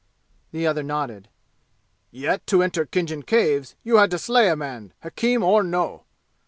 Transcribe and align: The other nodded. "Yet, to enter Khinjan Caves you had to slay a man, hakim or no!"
The 0.51 0.65
other 0.65 0.81
nodded. 0.81 1.29
"Yet, 2.09 2.47
to 2.47 2.63
enter 2.63 2.87
Khinjan 2.87 3.21
Caves 3.23 3.75
you 3.83 3.97
had 3.97 4.09
to 4.09 4.17
slay 4.17 4.47
a 4.49 4.55
man, 4.55 4.93
hakim 5.03 5.43
or 5.43 5.61
no!" 5.61 6.05